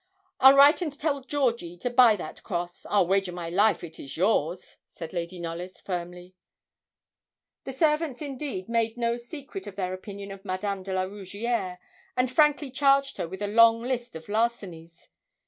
[0.39, 2.87] 'I'll write and tell Georgie to buy that cross.
[2.89, 6.33] I wager my life it is yours,' said Lady Knollys, firmly.
[7.65, 11.77] The servants, indeed, made no secret of their opinion of Madame de la Rougierre,
[12.17, 15.09] and frankly charged her with a long list of larcenies.